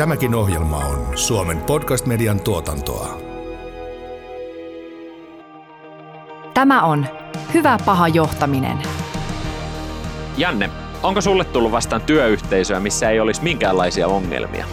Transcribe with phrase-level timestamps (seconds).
[0.00, 3.20] Tämäkin ohjelma on Suomen podcast-median tuotantoa.
[6.54, 7.06] Tämä on
[7.54, 8.78] Hyvä paha johtaminen.
[10.36, 10.70] Janne,
[11.02, 14.66] onko sulle tullut vastaan työyhteisöä, missä ei olisi minkäänlaisia ongelmia?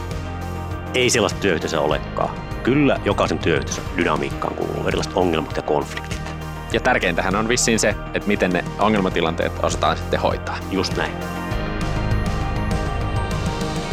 [0.94, 2.30] Ei sellaista työyhteisöä olekaan.
[2.64, 6.22] Kyllä jokaisen työyhteisön dynamiikkaan kuuluu erilaiset ongelmat ja konfliktit.
[6.74, 10.58] Ja tärkeintähän on vissiin se, että miten ne ongelmatilanteet osataan sitten hoitaa.
[10.72, 11.37] Just näin.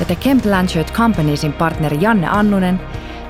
[0.00, 2.80] ja The Kemp Blanchard Companiesin partneri Janne Annunen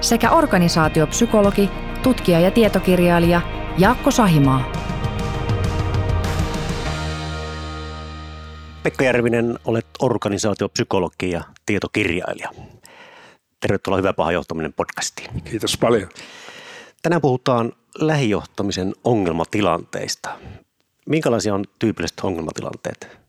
[0.00, 1.70] sekä organisaatiopsykologi,
[2.02, 3.40] tutkija ja tietokirjailija
[3.78, 4.72] Jaakko Sahimaa.
[8.82, 12.50] Pekka Järvinen, olet organisaatiopsykologi ja tietokirjailija.
[13.60, 15.42] Tervetuloa Hyvä paha johtaminen podcastiin.
[15.42, 16.08] Kiitos paljon.
[17.02, 20.30] Tänään puhutaan lähijohtamisen ongelmatilanteista.
[21.06, 23.19] Minkälaisia on tyypilliset ongelmatilanteet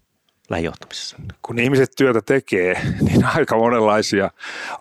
[0.51, 1.17] lähijohtamisessa?
[1.41, 4.31] Kun ihmiset työtä tekee, niin aika monenlaisia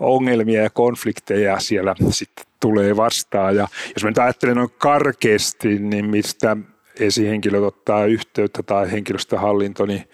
[0.01, 3.57] ongelmia ja konflikteja siellä sitten tulee vastaan.
[3.57, 6.57] Ja jos mä nyt ajattelen noin karkeasti, niin mistä
[7.01, 10.09] esihenkilöt ottaa yhteyttä tai henkilöstöhallinto, niin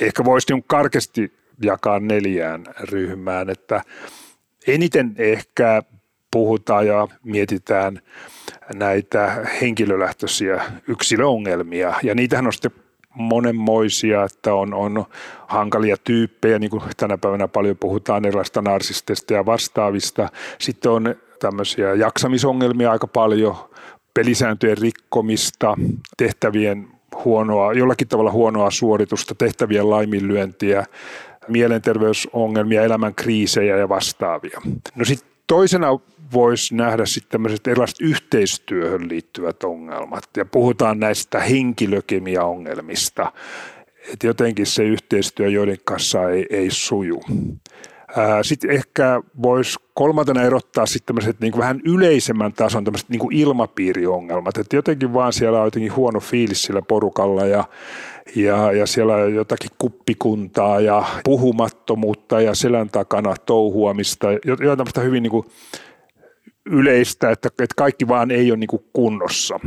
[0.00, 3.82] ehkä voisi niin karkeasti jakaa neljään ryhmään, että
[4.66, 5.82] eniten ehkä
[6.30, 8.00] puhutaan ja mietitään
[8.74, 12.72] näitä henkilölähtöisiä yksilöongelmia ja niitähän on sitten
[13.14, 15.04] monenmoisia, että on, on
[15.46, 20.28] hankalia tyyppejä, niin kuin tänä päivänä paljon puhutaan erilaisista narsisteista ja vastaavista.
[20.58, 23.54] Sitten on tämmöisiä jaksamisongelmia aika paljon,
[24.14, 25.76] pelisääntöjen rikkomista,
[26.16, 26.88] tehtävien
[27.24, 30.84] huonoa, jollakin tavalla huonoa suoritusta, tehtävien laiminlyöntiä,
[31.48, 34.60] mielenterveysongelmia, elämän kriisejä ja vastaavia.
[34.94, 35.98] No sitten toisena
[36.32, 40.24] voisi nähdä sitten tämmöiset erilaiset yhteistyöhön liittyvät ongelmat.
[40.36, 43.32] Ja puhutaan näistä henkilökemiaongelmista,
[44.12, 47.22] että jotenkin se yhteistyö joiden kanssa ei, ei suju.
[48.42, 54.76] Sitten ehkä voisi kolmantena erottaa sitten tämmöiset niin vähän yleisemmän tason tämmöiset niin ilmapiiriongelmat, että
[54.76, 57.64] jotenkin vaan siellä on jotenkin huono fiilis sillä porukalla ja,
[58.36, 65.22] ja, ja siellä on jotakin kuppikuntaa ja puhumattomuutta ja selän takana touhuamista, jotain tämmöistä hyvin
[65.22, 65.46] niin kuin
[66.66, 69.60] yleistä, että, että kaikki vaan ei ole niin kuin kunnossa.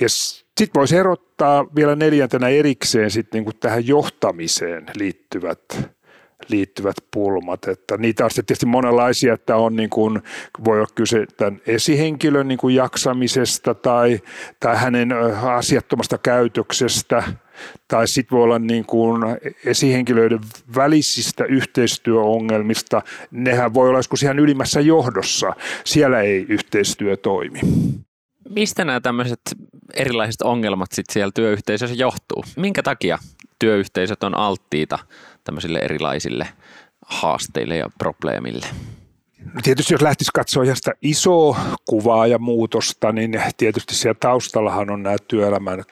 [0.00, 5.92] Ja sitten voisi erottaa vielä neljäntenä erikseen sitten niin kuin tähän johtamiseen liittyvät
[6.48, 7.68] liittyvät pulmat.
[7.68, 10.22] Että niitä on tietysti monenlaisia, että on niin kuin,
[10.64, 14.20] voi olla kyse tämän esihenkilön niin kuin jaksamisesta tai,
[14.60, 15.12] tai hänen
[15.42, 17.22] asiattomasta käytöksestä
[17.88, 19.22] tai sitten voi olla niin kuin
[19.66, 20.40] esihenkilöiden
[20.76, 23.02] välisistä yhteistyöongelmista.
[23.30, 25.52] Nehän voi olla joskus ihan ylimmässä johdossa.
[25.84, 27.60] Siellä ei yhteistyö toimi.
[28.48, 29.40] Mistä nämä tämmöiset
[29.94, 32.44] erilaiset ongelmat sitten siellä työyhteisössä johtuu?
[32.56, 33.18] Minkä takia
[33.58, 34.98] työyhteisöt on alttiita
[35.44, 36.48] tämmöisille erilaisille
[37.06, 38.66] haasteille ja probleemille?
[39.62, 41.56] Tietysti jos lähtisi katsoa ihan sitä isoa
[41.88, 45.84] kuvaa ja muutosta, niin tietysti siellä taustallahan on nämä työelämän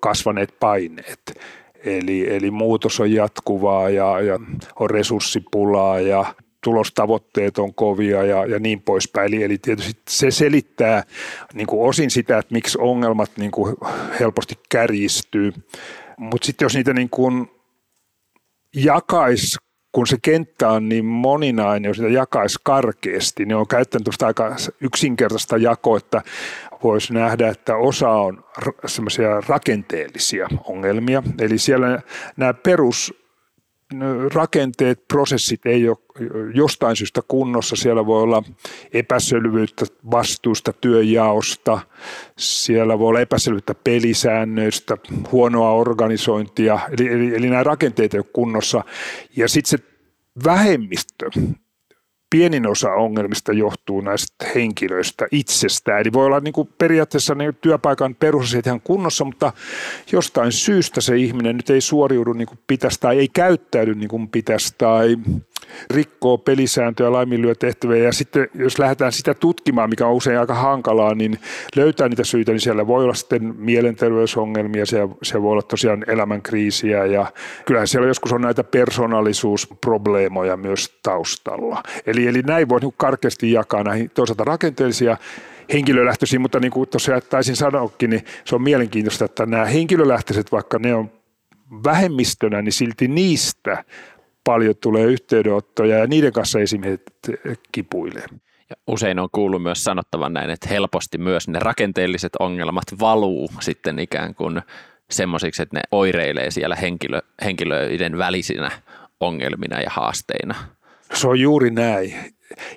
[0.00, 1.40] kasvaneet paineet.
[1.84, 4.38] Eli, eli muutos on jatkuvaa ja, ja
[4.78, 6.34] on resurssipulaa ja
[6.64, 9.34] tulostavoitteet on kovia ja, ja niin poispäin.
[9.34, 11.04] Eli, eli tietysti se selittää
[11.54, 13.76] niin kuin osin sitä, että miksi ongelmat niin kuin
[14.20, 15.52] helposti kärjistyy.
[16.18, 17.50] Mutta sitten jos niitä niin kuin
[18.76, 19.56] jakaisi
[19.92, 25.56] kun se kenttä on niin moninainen, jos sitä jakaisi karkeasti, niin on käyttänyt aika yksinkertaista
[25.56, 26.22] jakoa, että
[26.82, 28.44] voisi nähdä, että osa on
[28.86, 31.22] semmoisia rakenteellisia ongelmia.
[31.38, 32.02] Eli siellä
[32.36, 33.21] nämä perus
[34.34, 35.98] rakenteet, prosessit ei ole
[36.54, 37.76] jostain syystä kunnossa.
[37.76, 38.42] Siellä voi olla
[38.92, 41.78] epäselvyyttä vastuusta, työjaosta,
[42.38, 44.96] siellä voi olla epäselvyyttä pelisäännöistä,
[45.32, 48.84] huonoa organisointia, eli, eli, eli nämä rakenteet ei ole kunnossa.
[49.36, 49.84] Ja sitten se
[50.44, 51.30] vähemmistö,
[52.32, 56.00] pienin osa ongelmista johtuu näistä henkilöistä itsestään.
[56.00, 59.52] Eli voi olla niin kuin periaatteessa ne työpaikan perusasiat ihan kunnossa, mutta
[60.12, 64.28] jostain syystä se ihminen nyt ei suoriudu niin kuin pitäisi tai ei käyttäydy niin kuin
[64.28, 65.16] pitäisi tai
[65.94, 71.14] rikkoo pelisääntöjä, laiminlyö tehtäviä ja sitten jos lähdetään sitä tutkimaan, mikä on usein aika hankalaa,
[71.14, 71.38] niin
[71.76, 77.06] löytää niitä syitä, niin siellä voi olla sitten mielenterveysongelmia, siellä, siellä voi olla tosiaan elämänkriisiä
[77.06, 77.26] ja
[77.66, 81.82] kyllähän siellä joskus on näitä persoonallisuusprobleemoja myös taustalla.
[82.06, 85.16] Eli, eli näin voi niin karkeasti jakaa näihin toisaalta rakenteellisia
[85.72, 90.78] henkilölähtöisiä, mutta niin kuin tuossa taisin sanoakin, niin se on mielenkiintoista, että nämä henkilölähtöiset, vaikka
[90.78, 91.10] ne on
[91.84, 93.84] vähemmistönä, niin silti niistä
[94.44, 97.02] paljon tulee yhteydenottoja ja niiden kanssa esimiehet
[97.72, 98.24] kipuilee.
[98.70, 103.98] Ja usein on kuullut myös sanottavan näin, että helposti myös ne rakenteelliset ongelmat valuu sitten
[103.98, 104.62] ikään kuin
[105.10, 108.70] semmoisiksi, että ne oireilee siellä henkilö, henkilöiden välisinä
[109.20, 110.54] ongelmina ja haasteina.
[111.14, 112.14] Se on juuri näin.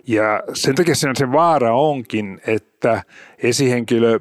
[0.07, 3.03] Ja sen takia sen, se vaara onkin, että
[3.43, 4.19] esihenkilö,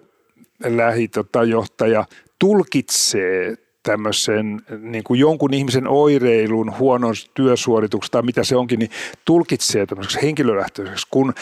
[0.65, 2.05] lähijohtaja
[2.39, 8.91] tulkitsee tämmöisen niin kuin jonkun ihmisen oireilun, huonon työsuorituksen tai mitä se onkin, niin
[9.25, 11.07] tulkitsee tämmöiseksi henkilölähtöiseksi.
[11.11, 11.35] Kun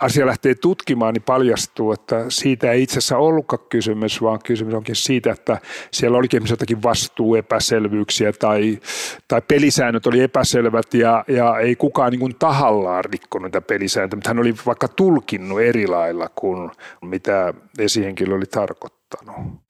[0.00, 4.96] asia lähtee tutkimaan, niin paljastuu, että siitä ei itse asiassa ollutkaan kysymys, vaan kysymys onkin
[4.96, 5.58] siitä, että
[5.90, 8.78] siellä olikin jotakin vastuuepäselvyyksiä tai,
[9.28, 14.30] tai pelisäännöt oli epäselvät ja, ja ei kukaan niin kuin tahallaan rikkonut niitä pelisääntöjä, mutta
[14.30, 16.70] hän oli vaikka tulkinnut eri lailla kuin
[17.02, 19.67] mitä esihenkilö oli tarkoittanut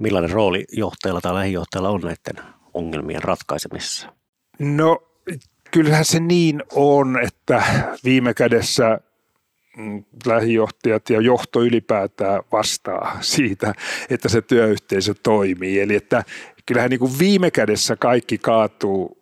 [0.00, 2.44] millainen rooli johtajalla tai lähijohtajalla on näiden
[2.74, 4.12] ongelmien ratkaisemisessa?
[4.58, 5.02] No
[5.70, 7.62] kyllähän se niin on, että
[8.04, 9.00] viime kädessä
[9.76, 13.74] mm, lähijohtajat ja johto ylipäätään vastaa siitä,
[14.10, 15.80] että se työyhteisö toimii.
[15.80, 16.24] Eli että
[16.66, 19.18] kyllähän niin kuin viime kädessä kaikki kaatuu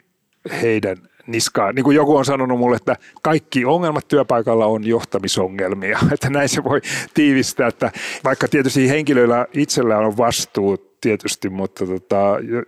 [0.63, 1.75] heidän niskaan.
[1.75, 5.99] Niin kuin joku on sanonut mulle, että kaikki ongelmat työpaikalla on johtamisongelmia.
[6.13, 6.81] Että näin se voi
[7.15, 7.93] tiivistää, että
[8.25, 12.17] vaikka tietysti henkilöillä itsellään on vastuu tietysti, mutta tota,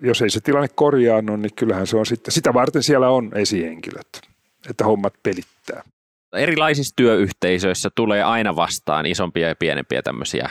[0.00, 4.20] jos ei se tilanne korjaannu, niin kyllähän se on sitten, sitä varten siellä on esihenkilöt,
[4.70, 5.82] että hommat pelittää.
[6.32, 10.50] Erilaisissa työyhteisöissä tulee aina vastaan isompia ja pienempiä tämmöisiä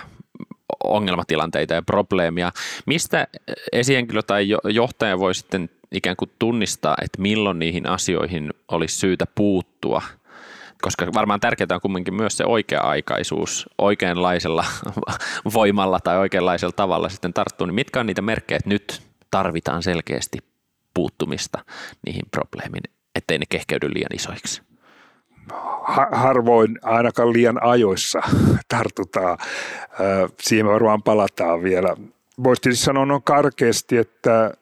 [0.83, 2.51] ongelmatilanteita ja probleemia.
[2.85, 3.27] Mistä
[3.71, 10.01] esihenkilö tai johtaja voi sitten ikään kuin tunnistaa, että milloin niihin asioihin olisi syytä puuttua–
[10.81, 14.65] koska varmaan tärkeää on kumminkin myös se oikea-aikaisuus oikeanlaisella
[15.53, 19.01] voimalla tai oikeanlaisella tavalla sitten tarttuu, niin mitkä on niitä merkkejä, että nyt
[19.31, 20.37] tarvitaan selkeästi
[20.93, 21.65] puuttumista
[22.05, 22.83] niihin probleemiin,
[23.15, 24.61] ettei ne kehkeydy liian isoiksi?
[26.11, 28.21] harvoin ainakaan liian ajoissa
[28.75, 29.37] tartutaan.
[30.41, 31.95] Siihen varmaan palataan vielä.
[32.43, 34.53] Voisi sanoa noin karkeasti, että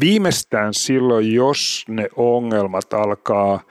[0.00, 3.60] viimeistään silloin, jos ne ongelmat alkaa–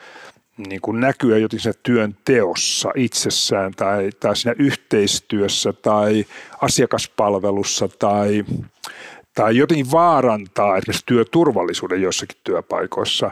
[0.58, 6.26] niin kuin näkyä jotenkin siinä työn teossa itsessään tai, tai siinä yhteistyössä tai
[6.62, 8.46] asiakaspalvelussa tai,
[9.36, 13.32] tai jotenkin vaarantaa esimerkiksi työturvallisuuden joissakin työpaikoissa.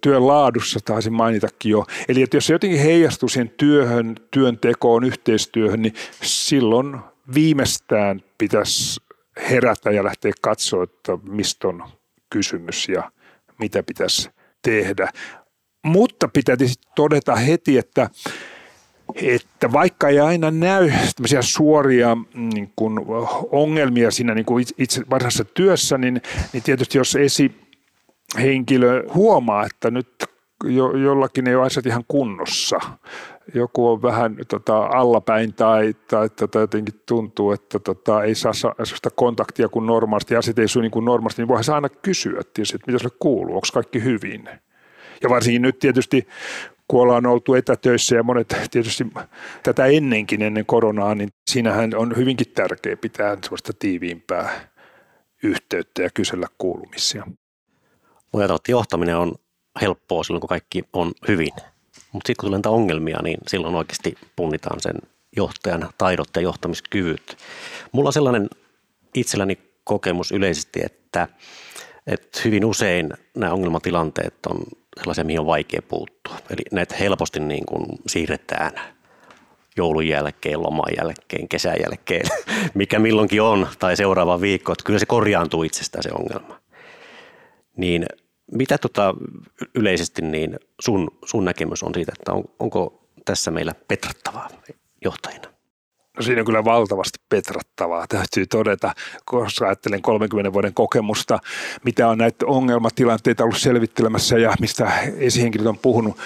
[0.00, 1.84] Työn laadussa taisin mainitakin jo.
[2.08, 6.96] Eli että jos se jotenkin heijastuu siihen työhön, työntekoon, yhteistyöhön, niin silloin
[7.34, 9.00] viimeistään pitäisi
[9.50, 11.84] herätä ja lähteä katsoa, että mistä on
[12.32, 13.12] kysymys ja
[13.58, 14.30] mitä pitäisi
[14.62, 15.08] tehdä.
[15.84, 16.56] Mutta pitää
[16.96, 18.10] todeta heti, että
[19.14, 20.90] että vaikka ei aina näy
[21.40, 22.98] suoria niin kuin
[23.50, 30.08] ongelmia siinä niin kuin itse varsinaisessa työssä, niin, niin tietysti jos esihenkilö huomaa, että nyt
[30.64, 32.80] jo, jollakin ei ole asiat ihan kunnossa,
[33.54, 39.10] joku on vähän tota, allapäin tai, tai tota, jotenkin tuntuu, että tota, ei saa sellaista
[39.10, 42.76] kontaktia kuin normaalisti, asiat ei suu niin kuin normaalisti, niin voihan se aina kysyä, tietysti,
[42.76, 44.48] että mitä sille kuuluu, onko kaikki hyvin.
[45.22, 46.26] Ja varsinkin nyt tietysti
[46.88, 49.06] kun ollaan oltu etätöissä ja monet tietysti
[49.62, 54.68] tätä ennenkin ennen koronaa, niin siinähän on hyvinkin tärkeää pitää sellaista tiiviimpää
[55.42, 57.26] yhteyttä ja kysellä kuulumisia.
[58.32, 59.34] Voi johtaminen on
[59.80, 61.52] helppoa silloin, kun kaikki on hyvin.
[62.12, 64.94] Mutta sitten kun tulee ongelmia, niin silloin oikeasti punnitaan sen
[65.36, 67.36] johtajan taidot ja johtamiskyvyt.
[67.92, 68.50] Mulla on sellainen
[69.14, 71.28] itselläni kokemus yleisesti, että,
[72.06, 74.62] että hyvin usein nämä ongelmatilanteet on
[75.00, 76.36] sellaisia, mihin on vaikea puuttua.
[76.50, 78.72] Eli näitä helposti niin kuin siirretään
[79.76, 82.26] joulun jälkeen, loman jälkeen, kesän jälkeen,
[82.74, 86.60] mikä milloinkin on, tai seuraava viikko, että kyllä se korjaantuu itsestään se ongelma.
[87.76, 88.06] Niin
[88.52, 89.14] mitä tota
[89.74, 94.48] yleisesti niin sun, sun näkemys on siitä, että on, onko tässä meillä petrattavaa
[95.04, 95.52] johtajina?
[96.16, 98.94] No siinä on kyllä valtavasti petrattavaa, täytyy todeta,
[99.24, 101.38] koska ajattelen 30 vuoden kokemusta,
[101.84, 106.18] mitä on näitä ongelmatilanteita ollut selvittelemässä ja mistä esihenkilöt on puhunut.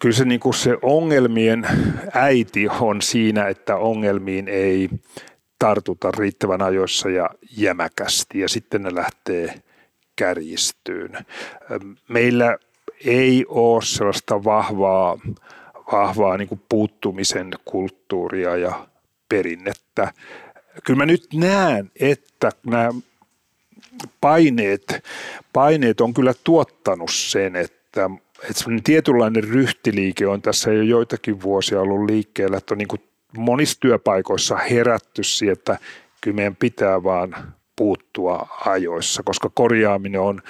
[0.00, 1.66] Kyllä se, niin kuin se ongelmien
[2.12, 4.90] äiti on siinä, että ongelmiin ei
[5.58, 9.62] tartuta riittävän ajoissa ja jämäkästi ja sitten ne lähtee
[10.16, 11.18] kärjistyyn.
[12.08, 12.58] Meillä
[13.04, 15.18] ei ole sellaista vahvaa,
[15.92, 18.86] vahvaa niin puuttumisen kulttuuria ja
[19.28, 20.12] perinnettä.
[20.84, 22.90] Kyllä mä nyt näen, että nämä
[24.20, 25.04] paineet,
[25.52, 28.10] paineet on kyllä tuottanut sen, että,
[28.42, 32.88] että tietynlainen ryhtiliike on tässä jo joitakin vuosia ollut liikkeellä, että on niin
[33.36, 35.78] monissa työpaikoissa herätty siihen, että
[36.20, 40.42] kyllä meidän pitää vaan puuttua ajoissa, koska korjaaminen on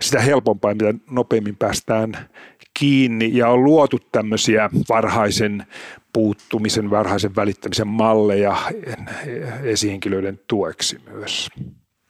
[0.00, 2.30] sitä helpompaa, mitä nopeammin päästään
[2.78, 5.66] kiinni ja on luotu tämmöisiä varhaisen
[6.12, 8.56] puuttumisen, varhaisen välittämisen malleja
[9.62, 11.48] esihenkilöiden tueksi myös.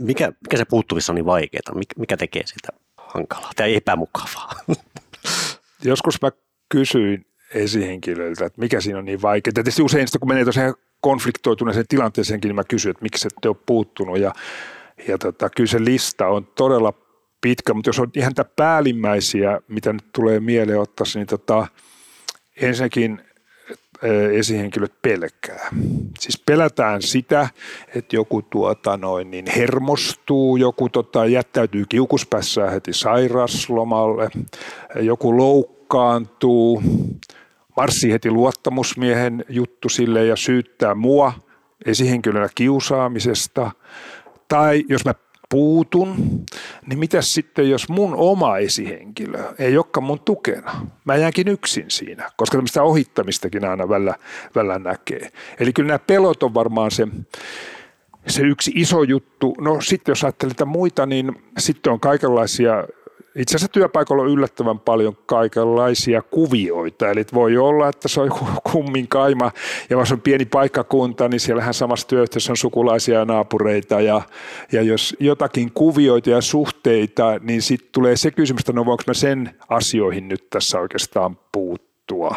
[0.02, 1.74] Mikä, mikä se puuttuvissa on niin vaikeaa?
[1.98, 4.52] Mikä tekee sitä hankalaa tai epämukavaa?
[5.84, 6.30] Joskus mä
[6.68, 9.52] kysyin esihenkilöiltä, että mikä siinä on niin vaikeaa.
[9.52, 13.56] Tietysti usein sitä, kun menee tosiaan konfliktoituneeseen tilanteeseenkin, niin mä kysyn, että miksi ette ole
[13.66, 14.18] puuttunut.
[14.18, 14.32] Ja,
[15.08, 16.92] ja tota, kyllä se lista on todella
[17.40, 21.66] pitkä, mutta jos on ihan tämä päällimmäisiä, mitä nyt tulee mieleen ottaa, niin tota,
[22.56, 23.22] ensinnäkin
[24.32, 25.68] esihenkilöt pelkää.
[26.18, 27.48] Siis pelätään sitä,
[27.94, 34.30] että joku tuota noin, niin hermostuu, joku tota, jättäytyy kiukuspässään heti sairaslomalle,
[35.00, 36.82] joku loukkaantuu,
[37.76, 41.32] marssii heti luottamusmiehen juttu sille ja syyttää mua
[41.86, 43.70] esihenkilönä kiusaamisesta.
[44.48, 45.14] Tai jos mä
[45.48, 46.16] puutun,
[46.86, 50.86] niin mitä sitten, jos mun oma esihenkilö ei olekaan mun tukena?
[51.04, 54.14] Mä jäänkin yksin siinä, koska tämmöistä ohittamistakin aina välillä,
[54.54, 55.30] välillä näkee.
[55.60, 57.08] Eli kyllä nämä pelot on varmaan se,
[58.26, 59.54] se yksi iso juttu.
[59.60, 62.84] No sitten jos ajattelee muita, niin sitten on kaikenlaisia
[63.36, 68.46] itse asiassa työpaikalla on yllättävän paljon kaikenlaisia kuvioita, eli voi olla, että se on joku
[68.72, 69.52] kummin kaima,
[69.90, 74.22] ja jos on pieni paikkakunta, niin siellähän samassa työyhteisössä on sukulaisia ja naapureita, ja,
[74.72, 79.14] ja jos jotakin kuvioita ja suhteita, niin sitten tulee se kysymys, että no voinko mä
[79.14, 82.36] sen asioihin nyt tässä oikeastaan puuttua.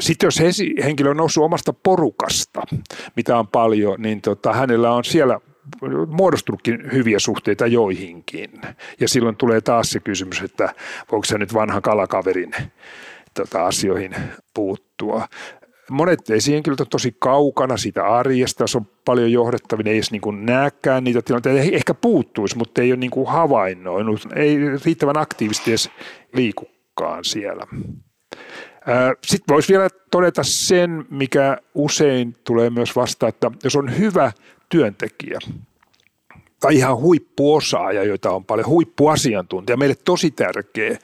[0.00, 0.40] Sitten jos
[0.84, 2.62] henkilö on noussut omasta porukasta,
[3.16, 5.40] mitä on paljon, niin tota, hänellä on siellä
[6.08, 8.50] muodostunutkin hyviä suhteita joihinkin.
[9.00, 10.74] Ja silloin tulee taas se kysymys, että
[11.12, 12.52] voiko se nyt vanhan kalakaverin
[13.34, 14.14] tota, asioihin
[14.54, 15.28] puuttua.
[15.90, 21.04] Monet esihenkilöt on tosi kaukana siitä arjesta, jos on paljon johdettavia, ei edes niin näkään
[21.04, 25.90] niitä tilanteita, ehkä puuttuisi, mutta ei ole niin kuin havainnoinut, ei riittävän aktiivisesti edes
[26.32, 27.66] liikukaan siellä.
[29.26, 34.32] Sitten voisi vielä todeta sen, mikä usein tulee myös vastaan, että jos on hyvä
[34.68, 35.38] työntekijä
[36.60, 40.98] tai ihan huippuosaaja, joita on paljon, huippuasiantuntija, meille tosi tärkeä, niin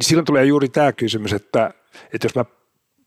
[0.00, 1.74] silloin tulee juuri tämä kysymys, että,
[2.14, 2.44] että jos mä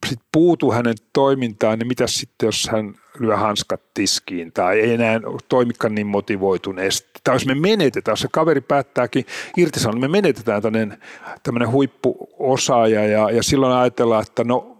[0.06, 5.20] sit puutu hänen toimintaan, niin mitä sitten, jos hän lyö hanskat tiskiin tai ei enää
[5.48, 7.08] toimikaan niin motivoituneesti.
[7.24, 9.26] Tai jos me menetetään, jos se kaveri päättääkin
[9.56, 10.62] irtisanoa, niin me menetetään
[11.42, 14.73] tämmöinen huippuosaaja ja, ja silloin ajatellaan, että no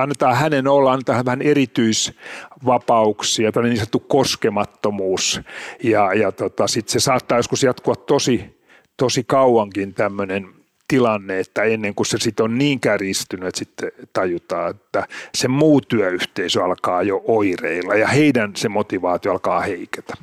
[0.00, 5.40] annetaan hänen olla, annetaan vähän erityisvapauksia, tämmöinen niin sanottu koskemattomuus.
[5.82, 8.60] Ja, ja tota, sitten se saattaa joskus jatkua tosi,
[8.96, 10.48] tosi kauankin tämmöinen
[10.88, 15.80] tilanne, että ennen kuin se sitten on niin kärjistynyt, että sitten tajutaan, että se muu
[15.80, 20.14] työyhteisö alkaa jo oireilla ja heidän se motivaatio alkaa heiketä.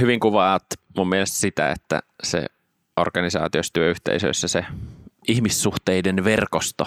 [0.00, 0.64] Hyvin kuvaat
[0.96, 2.46] mun mielestä sitä, että se
[2.96, 4.64] organisaatioissa, työyhteisöissä se
[5.28, 6.86] ihmissuhteiden verkosto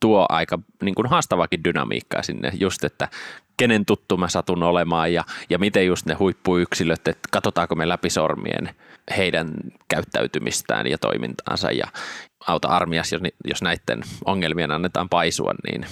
[0.00, 3.08] tuo aika niin kuin haastavakin dynamiikkaa sinne, just että
[3.56, 8.10] kenen tuttu mä satun olemaan ja, ja miten just ne huippuyksilöt, että katsotaanko me läpi
[8.10, 8.70] sormien
[9.16, 9.54] heidän
[9.88, 11.86] käyttäytymistään ja toimintaansa ja
[12.46, 15.86] auta armias, jos, jos näiden ongelmien annetaan paisua, niin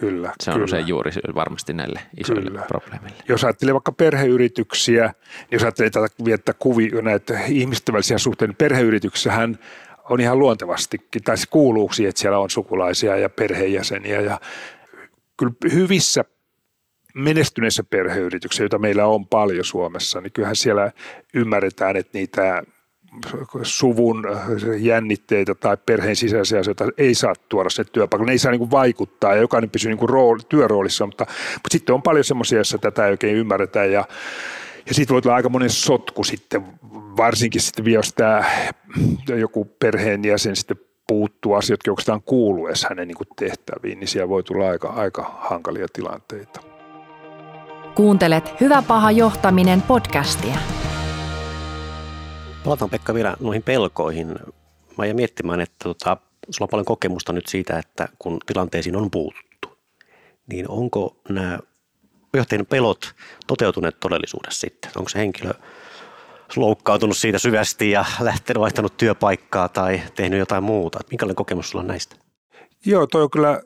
[0.00, 0.64] Kyllä, se on kyllä.
[0.64, 2.64] usein juuri varmasti näille isoille kyllä.
[2.68, 3.16] probleemille.
[3.28, 8.56] Jos ajattelee vaikka perheyrityksiä, niin jos ajattelee tätä viettää kuvia, näitä ihmisten välisiä suhteita, niin
[8.56, 9.58] perheyrityksessähän
[10.10, 14.40] on ihan luontevastikin, tai se kuuluu siihen, että siellä on sukulaisia ja perheenjäseniä ja
[15.36, 16.24] kyllä hyvissä
[17.14, 20.92] menestyneissä perheyrityksissä, joita meillä on paljon Suomessa, niin kyllähän siellä
[21.34, 22.62] ymmärretään, että niitä
[23.62, 24.24] suvun
[24.78, 28.26] jännitteitä tai perheen sisäisiä asioita ei saa tuoda se työpaikalle.
[28.30, 32.02] Ne ei saa niin vaikuttaa ja jokainen pysyy niin rooli, työroolissa, mutta, mutta sitten on
[32.02, 34.04] paljon semmoisia, joissa tätä ei oikein ymmärretä ja,
[34.86, 36.64] ja sitten voi tulla aika monen sotku sitten
[37.16, 38.44] varsinkin sitten vielä, jos tämä
[39.40, 40.76] joku perheenjäsen sitten
[41.08, 45.36] puuttuu asiat, jotka oikeastaan kuuluu edes hänen niin tehtäviin, niin siellä voi tulla aika, aika
[45.38, 46.60] hankalia tilanteita.
[47.94, 50.54] Kuuntelet Hyvä paha johtaminen podcastia.
[52.64, 54.34] Palataan Pekka vielä noihin pelkoihin.
[54.98, 56.16] Mä jäin miettimään, että tota,
[56.50, 59.78] sulla on paljon kokemusta nyt siitä, että kun tilanteisiin on puututtu,
[60.46, 61.58] niin onko nämä
[62.38, 63.14] johtajien pelot
[63.46, 64.90] toteutuneet todellisuudessa sitten?
[64.96, 65.52] Onko se henkilö
[66.56, 70.98] loukkaantunut siitä syvästi ja lähtenyt vaihtanut työpaikkaa tai tehnyt jotain muuta.
[71.10, 72.16] Minkälainen kokemus sulla on näistä?
[72.86, 73.60] Joo, toi on kyllä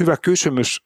[0.00, 0.82] hyvä kysymys.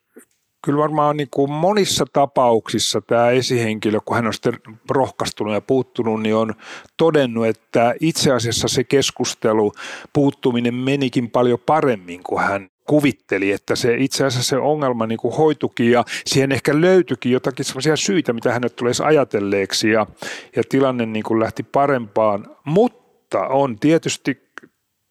[0.65, 4.53] Kyllä varmaan niin kuin monissa tapauksissa tämä esihenkilö, kun hän on sitten
[4.89, 6.53] rohkaistunut ja puuttunut, niin on
[6.97, 9.73] todennut, että itse asiassa se keskustelu,
[10.13, 15.35] puuttuminen menikin paljon paremmin kuin hän kuvitteli, että se itse asiassa se ongelma niin kuin
[15.35, 20.07] hoitukin ja siihen ehkä löytyikin jotakin sellaisia syitä, mitä hänet tulee ajatelleeksi ja,
[20.55, 22.45] ja tilanne niin kuin lähti parempaan.
[22.65, 24.41] Mutta on tietysti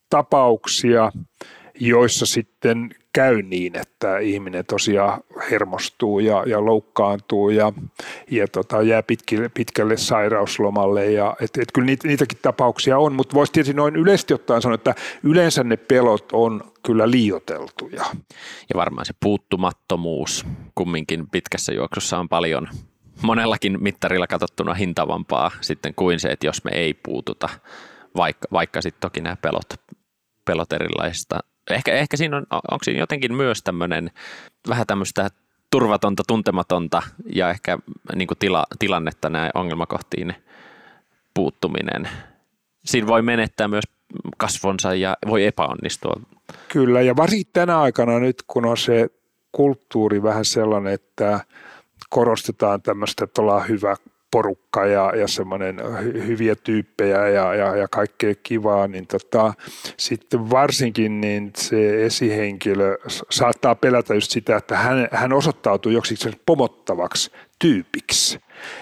[0.09, 1.11] tapauksia,
[1.79, 7.73] joissa sitten käy niin, että ihminen tosiaan hermostuu ja, ja loukkaantuu ja,
[8.31, 11.11] ja tota, jää pitkälle, pitkälle sairauslomalle.
[11.11, 14.75] Ja, et, et kyllä niitä, niitäkin tapauksia on, mutta voisi tietysti noin yleisesti ottaen sanoa,
[14.75, 18.05] että yleensä ne pelot on kyllä liioteltuja.
[18.69, 22.67] Ja varmaan se puuttumattomuus kumminkin pitkässä juoksussa on paljon
[23.21, 27.49] monellakin mittarilla katsottuna hintavampaa sitten kuin se, että jos me ei puututa,
[28.15, 29.73] vaikka, vaikka sitten toki nämä pelot,
[30.45, 31.39] pelot erilaisista
[31.69, 34.11] ehkä, ehkä siinä on, onko siinä jotenkin myös tämmöinen
[34.69, 35.29] vähän tämmöistä
[35.71, 37.01] turvatonta, tuntematonta
[37.35, 37.77] ja ehkä
[38.15, 40.33] niin kuin tila, tilannetta näin ongelmakohtiin
[41.33, 42.09] puuttuminen.
[42.85, 43.83] Siinä voi menettää myös
[44.37, 46.21] kasvonsa ja voi epäonnistua.
[46.67, 49.09] Kyllä, ja varsinkin tänä aikana nyt, kun on se
[49.51, 51.39] kulttuuri vähän sellainen, että
[52.09, 53.95] korostetaan tämmöistä, että ollaan hyvä
[54.31, 55.79] porukka ja, ja semmoinen
[56.27, 59.53] hyviä tyyppejä ja, ja, ja kaikkea kivaa, niin tota,
[59.97, 62.97] sitten varsinkin niin se esihenkilö
[63.29, 68.39] saattaa pelätä just sitä, että hän, hän osoittautuu joksikin pomottavaksi tyypiksi.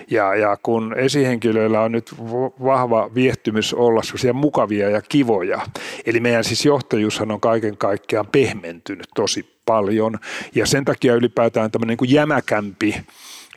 [0.09, 2.15] Ja, ja kun esihenkilöillä on nyt
[2.63, 5.61] vahva viehtymys olla sellaisia mukavia ja kivoja,
[6.05, 10.19] eli meidän siis johtajuushan on kaiken kaikkiaan pehmentynyt tosi paljon,
[10.55, 12.95] ja sen takia ylipäätään tämmöinen niin kuin jämäkämpi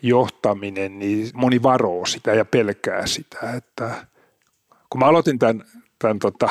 [0.02, 3.38] johtaminen, niin moni varoo sitä ja pelkää sitä.
[3.56, 4.06] Että
[4.90, 5.64] kun mä aloitin tämän,
[5.98, 6.48] tämän tota,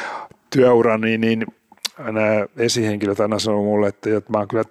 [0.52, 1.46] työurani, niin
[1.98, 4.64] nämä esihenkilöt aina sanoo mulle, että, että mä oon kyllä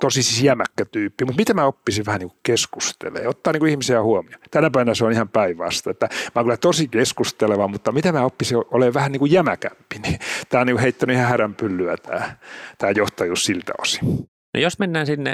[0.00, 4.02] tosi siis jämäkkä tyyppi, mutta miten mä oppisin vähän niin keskustelemaan, ottaa niin kuin ihmisiä
[4.02, 4.40] huomioon.
[4.50, 8.24] Tänä päivänä se on ihan päinvasta, että mä oon kyllä tosi keskusteleva, mutta miten mä
[8.24, 12.36] oppisin olemaan vähän niin kuin jämäkämpi, niin tämä on niin heittänyt ihan häränpyllyä tämä,
[12.78, 14.28] tämä johtajuus siltä osin.
[14.54, 15.32] No jos mennään sinne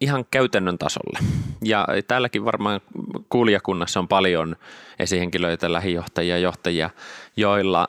[0.00, 1.18] ihan käytännön tasolle.
[1.64, 2.80] Ja täälläkin varmaan
[3.28, 4.56] kuulijakunnassa on paljon
[4.98, 6.90] esihenkilöitä, lähijohtajia, johtajia,
[7.36, 7.88] joilla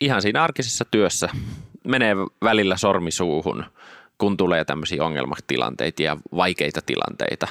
[0.00, 1.28] ihan siinä arkisessa työssä
[1.84, 3.64] menee välillä sormisuuhun,
[4.18, 7.48] kun tulee tämmöisiä ongelmatilanteita ja vaikeita tilanteita.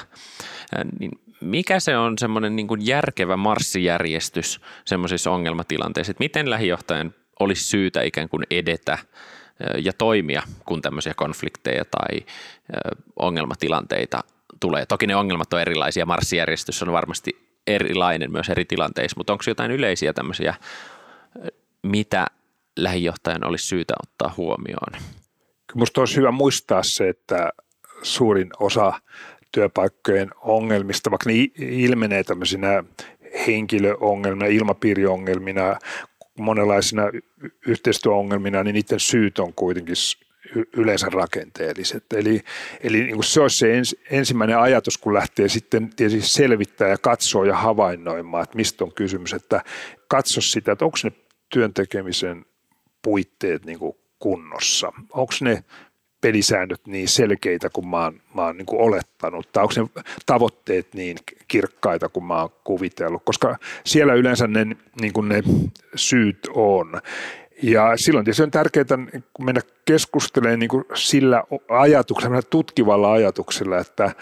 [1.00, 8.02] Niin mikä se on semmoinen niin järkevä marssijärjestys semmoisissa ongelmatilanteissa, että miten lähijohtajan olisi syytä
[8.02, 8.98] ikään kuin edetä–
[9.84, 12.20] ja toimia, kun tämmöisiä konflikteja tai
[13.16, 14.24] ongelmatilanteita
[14.60, 14.86] tulee.
[14.86, 19.70] Toki ne ongelmat on erilaisia, marssijärjestys on varmasti erilainen myös eri tilanteissa, mutta onko jotain
[19.70, 20.54] yleisiä tämmöisiä,
[21.82, 22.26] mitä
[22.76, 25.02] lähijohtajan olisi syytä ottaa huomioon?
[25.74, 27.50] Minusta olisi hyvä muistaa se, että
[28.02, 28.92] suurin osa
[29.52, 32.84] työpaikkojen ongelmista, vaikka ne ilmenee tämmöisinä
[33.46, 35.76] henkilöongelmina, ilmapiiriongelmina,
[36.38, 37.02] monenlaisina
[37.66, 39.96] yhteistyöongelmina, niin niiden syyt on kuitenkin
[40.76, 42.12] yleensä rakenteelliset.
[42.12, 42.40] Eli,
[42.80, 46.98] eli niin kuin se olisi se ens, ensimmäinen ajatus, kun lähtee sitten tietysti selvittää ja
[46.98, 49.60] katsoa ja havainnoimaan, että mistä on kysymys, että
[50.08, 51.12] katso sitä, että onko ne
[51.48, 52.44] työntekemisen
[53.02, 55.64] puitteet niin kuin kunnossa, onko ne
[56.22, 60.94] pelisäännöt niin selkeitä kuin mä oon, mä oon niin kuin olettanut, tai onko ne tavoitteet
[60.94, 61.16] niin
[61.48, 63.56] kirkkaita kuin mä oon kuvitellut, koska
[63.86, 64.66] siellä yleensä ne,
[65.00, 65.42] niin kuin ne
[65.94, 67.00] syyt on.
[67.62, 68.98] Ja silloin tietysti on tärkeää
[69.38, 74.12] mennä keskustelemaan niin kuin sillä ajatuksella, tutkivalla ajatuksella, että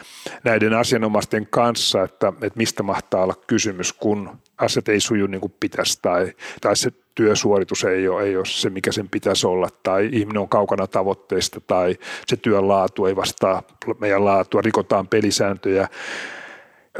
[0.44, 5.54] näiden asianomaisten kanssa, että, että mistä mahtaa olla kysymys, kun asiat ei suju niin kuin
[5.60, 10.08] pitäisi tai, tai se työsuoritus ei ole, ei ole se, mikä sen pitäisi olla, tai
[10.12, 13.62] ihminen on kaukana tavoitteista, tai se työn laatu ei vastaa
[13.98, 15.88] meidän laatua, rikotaan pelisääntöjä.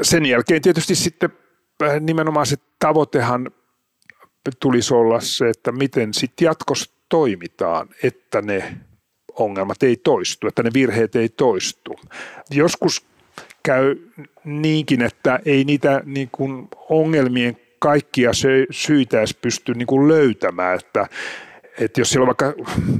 [0.01, 1.29] Sen jälkeen tietysti sitten
[1.83, 3.51] äh, nimenomaan se tavoitehan
[4.59, 8.77] tulisi olla se, että miten sitten jatkossa toimitaan, että ne
[9.35, 11.95] ongelmat ei toistu, että ne virheet ei toistu.
[12.51, 13.05] Joskus
[13.63, 13.95] käy
[14.43, 18.31] niinkin, että ei niitä niin kuin ongelmien kaikkia
[18.71, 21.07] syitä edes pysty niin kuin löytämään, että
[21.79, 22.53] että jos siellä vaikka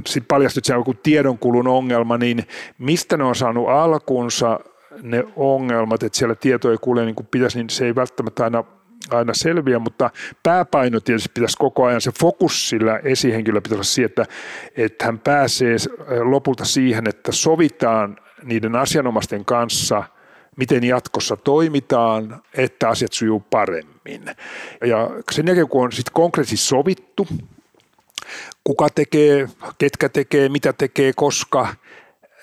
[0.06, 2.46] sit paljastut, se joku tiedonkulun ongelma, niin
[2.78, 4.60] mistä ne on saanut alkunsa
[5.02, 8.64] ne ongelmat, että siellä tieto ei kulje niin kuin pitäisi, niin se ei välttämättä aina
[9.10, 10.10] aina selviä, mutta
[10.42, 14.26] pääpaino tietysti pitäisi koko ajan, se fokus sillä esihenkilöllä pitäisi olla siihen, että,
[14.76, 15.76] että hän pääsee
[16.22, 20.02] lopulta siihen, että sovitaan niiden asianomaisten kanssa,
[20.56, 24.24] miten jatkossa toimitaan, että asiat sujuu paremmin.
[24.86, 27.28] Ja sen jälkeen, kun on sitten konkreettisesti sovittu,
[28.64, 31.74] kuka tekee, ketkä tekee, mitä tekee, koska,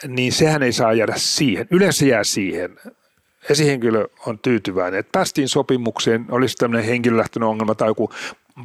[0.08, 1.68] niin sehän ei saa jäädä siihen.
[1.72, 2.80] Yleensä jää siihen.
[3.50, 8.10] Esihenkilö on tyytyväinen, että päästiin sopimukseen, olisi tämmöinen henkilölähtöinen ongelma tai joku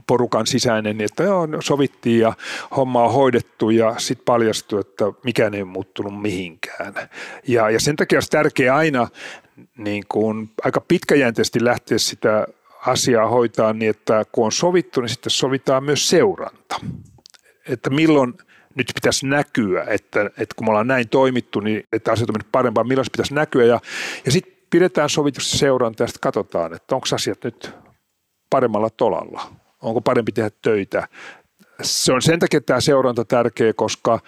[0.06, 2.32] porukan sisäinen, niin että joo, sovittiin ja
[2.76, 6.94] homma on hoidettu ja sitten paljastui, että mikään ei muuttunut mihinkään.
[7.48, 9.08] Ja, ja sen takia olisi tärkeää aina
[9.76, 12.46] niin kuin aika pitkäjänteisesti lähteä sitä
[12.87, 16.80] asiaa hoitaa niin, että kun on sovittu, niin sitten sovitaan myös seuranta.
[17.68, 18.34] Että milloin
[18.74, 22.52] nyt pitäisi näkyä, että, että kun me ollaan näin toimittu, niin että asiat on mennyt
[22.52, 23.64] parempaan, milloin se pitäisi näkyä.
[23.64, 23.80] Ja,
[24.24, 27.74] ja sitten pidetään sovitusti seuranta ja katsotaan, että onko asiat nyt
[28.50, 29.50] paremmalla tolalla
[29.84, 31.08] onko parempi tehdä töitä.
[31.82, 34.20] Se on sen takia tämä seuranta tärkeä, koska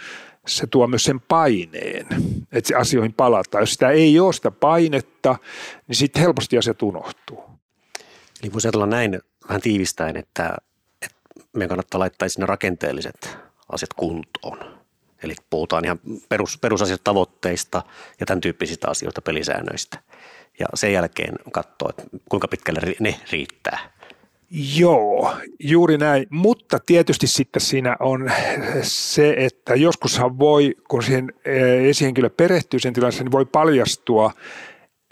[0.46, 2.06] se tuo myös sen paineen,
[2.52, 3.62] että se asioihin palataan.
[3.62, 5.37] Jos sitä ei ole sitä painetta,
[5.88, 7.44] niin sitten helposti asiat unohtuu.
[8.42, 10.56] Eli voisi ajatella näin vähän tiivistäen, että,
[11.02, 11.16] että
[11.52, 14.59] meidän kannattaa laittaa sinne rakenteelliset asiat kuntoon.
[15.22, 17.82] Eli puhutaan ihan perus, perusasiat tavoitteista
[18.20, 19.98] ja tämän tyyppisistä asioista, pelisäännöistä.
[20.59, 23.97] Ja sen jälkeen katsoa, että kuinka pitkälle ne riittää.
[24.51, 26.27] Joo, juuri näin.
[26.31, 28.31] Mutta tietysti sitten siinä on
[28.83, 34.31] se, että joskushan voi, kun siihen eh, esihenkilö perehtyy sen tilanteeseen, niin voi paljastua,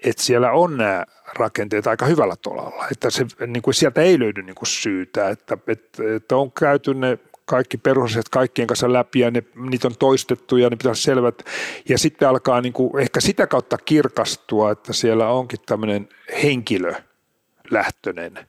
[0.04, 1.04] että siellä on nämä
[1.38, 2.88] rakenteet aika hyvällä tolalla.
[2.92, 6.94] Että se, niin kuin sieltä ei löydy niin kuin syytä, että, että, että on käyty
[6.94, 11.42] ne kaikki perusasiat kaikkien kanssa läpi ja ne, niitä on toistettu ja ne pitäisi selvät.
[11.88, 16.09] Ja sitten alkaa niin kuin ehkä sitä kautta kirkastua, että siellä onkin tämmöinen
[16.42, 18.38] henkilölähtöinen–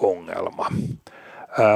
[0.00, 0.66] ongelma.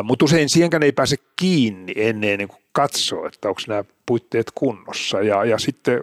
[0.02, 5.22] Mutta usein siihenkään ei pääse kiinni ennen niin kuin katsoo, että onko nämä puitteet kunnossa.
[5.22, 6.00] Ja, ja sitten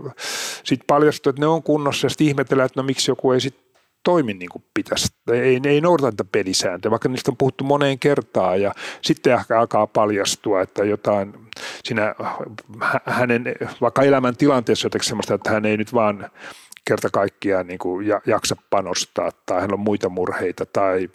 [0.64, 3.69] sit paljastuu, että ne on kunnossa ja sitten ihmetellään, että no miksi joku ei sitten
[4.04, 5.08] toimi niin kuin pitäisi.
[5.32, 9.88] Ei, ei noudata tätä pelisääntöä, vaikka niistä on puhuttu moneen kertaan ja sitten ehkä alkaa
[9.88, 11.34] paljastua, että jotain
[11.84, 12.16] siinä
[13.06, 13.44] hänen
[13.82, 16.30] vaikka elämän tilanteessa jotenkin sellaista, että hän ei nyt vaan
[16.86, 21.10] kerta kaikkiaan niin kuin jaksa panostaa tai hän on muita murheita tai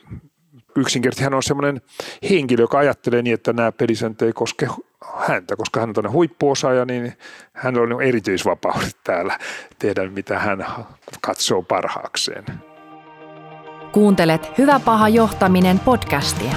[0.76, 1.80] yksinkertaisesti hän on semmoinen
[2.30, 4.68] henkilö, joka ajattelee niin, että nämä pelisääntöt ei koske
[5.16, 7.12] häntä, koska hän on huippuosaaja, niin
[7.52, 9.38] hän on erityisvapaudet täällä
[9.78, 10.66] tehdä, mitä hän
[11.20, 12.44] katsoo parhaakseen.
[13.94, 16.52] Kuuntelet Hyvä paha johtaminen podcastia.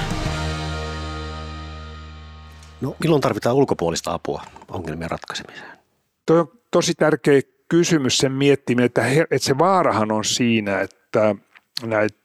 [2.80, 5.78] No, milloin tarvitaan ulkopuolista apua ongelmien ratkaisemiseen?
[6.26, 11.34] Tuo on tosi tärkeä kysymys sen miettiminen, että, he, että se vaarahan on siinä, että
[11.86, 12.18] näitä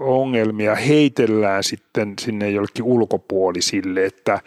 [0.00, 4.40] ongelmia heitellään sitten sinne jollekin ulkopuolisille, että,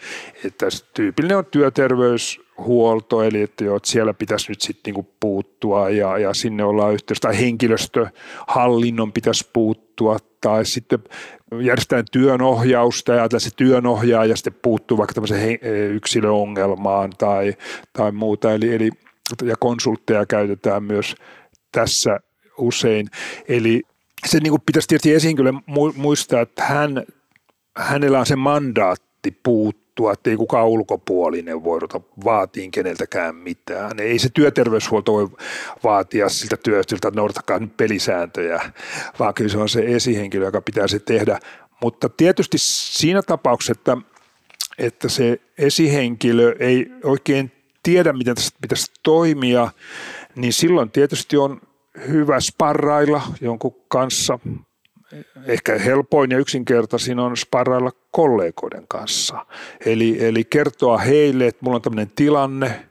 [0.44, 6.18] että tyypillinen on työterveyshuolto, eli että, jo, että siellä pitäisi nyt sitten niinku puuttua ja,
[6.18, 9.85] ja sinne ollaan yhteydessä, tai henkilöstöhallinnon pitäisi puuttua,
[10.40, 10.98] tai sitten
[11.62, 15.58] järjestetään työnohjausta ja se työnohjaaja sitten puuttuu vaikka tämmöiseen
[15.94, 17.54] yksilöongelmaan tai,
[17.92, 18.90] tai muuta, eli, eli
[19.42, 21.14] ja konsultteja käytetään myös
[21.72, 22.20] tässä
[22.58, 23.06] usein.
[23.48, 23.82] Eli
[24.26, 25.52] se niin kuin pitäisi tietysti esihenkilö
[25.96, 27.04] muistaa, että hän,
[27.76, 34.00] hänellä on se mandaatti puuttua, että ei kukaan ulkopuolinen voi ruveta vaatiin keneltäkään mitään.
[34.00, 35.28] Ei se työterveyshuolto voi
[35.84, 38.72] vaatia siltä työstöltä, että noudatakaa nyt pelisääntöjä,
[39.18, 41.38] vaan kyllä se on se esihenkilö, joka pitää se tehdä.
[41.82, 43.96] Mutta tietysti siinä tapauksessa, että,
[44.78, 49.70] että se esihenkilö ei oikein tiedä, miten tässä pitäisi toimia,
[50.36, 51.60] niin silloin tietysti on
[52.08, 54.38] hyvä sparrailla jonkun kanssa.
[55.46, 59.46] Ehkä helpoin ja yksinkertaisin on sparrailla kollegoiden kanssa.
[59.86, 62.88] Eli, eli kertoa heille, että mulla on tämmöinen tilanne,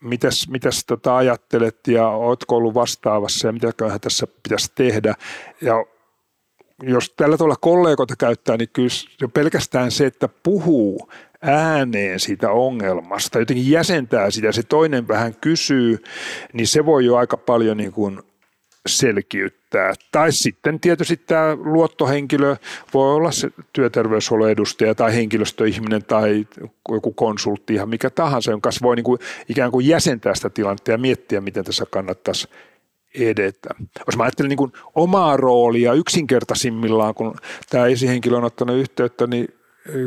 [0.00, 5.14] mitäs, mitäs tota ajattelet ja ootko ollut vastaavassa ja mitäköhän tässä pitäisi tehdä.
[5.60, 5.84] Ja
[6.82, 8.88] jos tällä tavalla kollegoita käyttää, niin kyllä
[9.34, 11.10] pelkästään se, että puhuu
[11.42, 15.98] ääneen siitä ongelmasta, jotenkin jäsentää sitä, se toinen vähän kysyy,
[16.52, 18.22] niin se voi jo aika paljon niin kuin
[18.86, 19.94] selkiyttää.
[20.12, 22.56] Tai sitten tietysti tämä luottohenkilö
[22.94, 26.46] voi olla se työterveyshuollon edustaja tai henkilöstöihminen tai
[26.88, 30.98] joku konsultti, ihan mikä tahansa, jonka voi niin kuin ikään kuin jäsentää sitä tilannetta ja
[30.98, 32.48] miettiä, miten tässä kannattaisi
[33.14, 33.68] edetä.
[34.06, 37.34] Jos mä ajattelen niin kuin omaa roolia yksinkertaisimmillaan, kun
[37.70, 39.48] tämä esihenkilö on ottanut yhteyttä, niin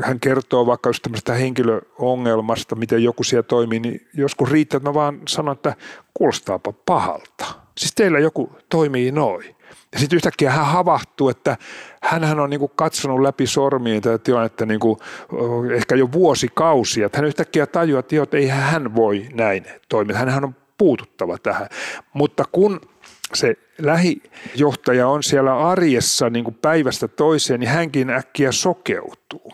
[0.01, 4.93] hän kertoo vaikka just tämmöisestä henkilöongelmasta, miten joku siellä toimii, niin joskus riittää, että mä
[4.93, 5.75] vaan sanon, että
[6.13, 7.62] kuulostaapa pahalta.
[7.77, 9.55] Siis teillä joku toimii noin.
[9.93, 11.57] Ja sitten yhtäkkiä hän havahtuu, että
[12.03, 14.97] hän on niinku katsonut läpi sormien tätä tilannetta niinku,
[15.75, 17.09] ehkä jo vuosikausia.
[17.13, 20.17] Hän yhtäkkiä tajuaa, että, että ei hän voi näin toimia.
[20.17, 21.69] Hänhän on puututtava tähän.
[22.13, 22.81] Mutta kun
[23.33, 29.51] se lähijohtaja on siellä arjessa niin kuin päivästä toiseen, niin hänkin äkkiä sokeutuu.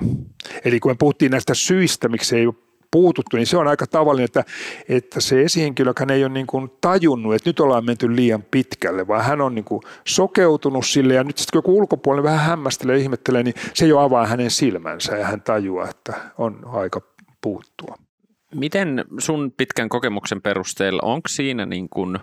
[0.65, 2.55] Eli kun me puhuttiin näistä syistä, miksi ei ole
[2.91, 4.43] puututtu, niin se on aika tavallinen, että,
[4.89, 9.23] että se esihenkilökään ei ole niin kuin tajunnut, että nyt ollaan menty liian pitkälle, vaan
[9.23, 13.43] hän on niin kuin sokeutunut sille ja nyt sitten joku ulkopuolinen vähän hämmästelee ja ihmettelee,
[13.43, 17.01] niin se jo avaa hänen silmänsä ja hän tajuaa, että on aika
[17.41, 17.95] puuttua.
[18.55, 22.19] Miten sun pitkän kokemuksen perusteella, onko siinä niin kuin,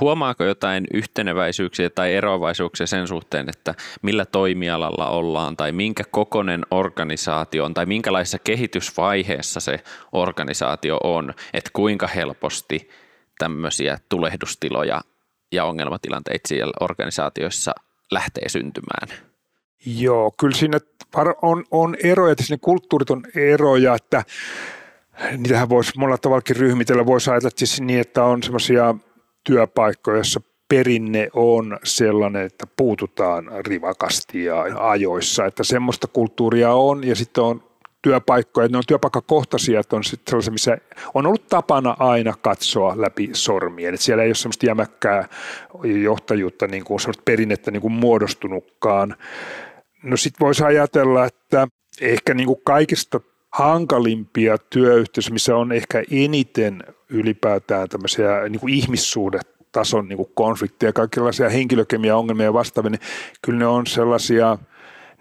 [0.00, 7.64] huomaako jotain yhteneväisyyksiä tai eroavaisuuksia sen suhteen, että millä toimialalla ollaan tai minkä kokonen organisaatio
[7.64, 9.80] on tai minkälaisessa kehitysvaiheessa se
[10.12, 12.90] organisaatio on, että kuinka helposti
[13.38, 15.00] tämmöisiä tulehdustiloja
[15.52, 17.72] ja ongelmatilanteita siellä organisaatioissa
[18.10, 19.08] lähtee syntymään?
[19.86, 20.78] Joo, kyllä siinä
[21.42, 24.24] on, on eroja, että sinne kulttuurit on eroja, että
[25.36, 27.06] niitähän voisi monella tavallakin ryhmitellä.
[27.06, 28.94] Voisi ajatella siis niin, että on semmoisia
[29.44, 37.16] työpaikkoja, joissa perinne on sellainen, että puututaan rivakasti ja ajoissa, että semmoista kulttuuria on ja
[37.16, 37.62] sitten on
[38.02, 40.78] työpaikkoja, ne on työpaikkakohtaisia, että on sitten sellaisia, missä
[41.14, 45.28] on ollut tapana aina katsoa läpi sormien, että siellä ei ole semmoista jämäkkää
[46.02, 49.16] johtajuutta, niin kuin semmoista perinnettä niin kuin muodostunutkaan.
[50.02, 51.68] No sitten voisi ajatella, että
[52.00, 53.20] ehkä niin kuin kaikista
[53.54, 61.48] hankalimpia työyhteisöjä, missä on ehkä eniten ylipäätään tämmöisiä niin kuin ihmissuhdetason niin kuin konflikteja, kaikenlaisia
[61.48, 63.00] henkilökemia-ongelmia ja vastaavia, niin
[63.42, 64.58] kyllä ne on sellaisia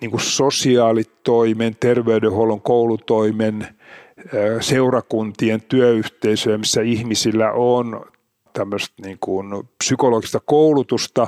[0.01, 3.67] niin kuin sosiaalitoimen, terveydenhuollon, koulutoimen,
[4.59, 8.05] seurakuntien työyhteisöjä, missä ihmisillä on
[8.53, 11.27] tämmöistä niin kuin psykologista koulutusta,